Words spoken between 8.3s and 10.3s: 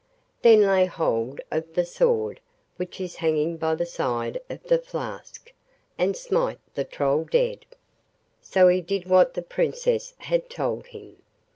So he did what the Princess